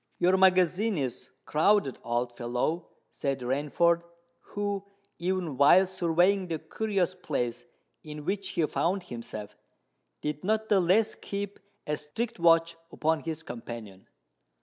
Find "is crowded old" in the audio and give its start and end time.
0.97-2.35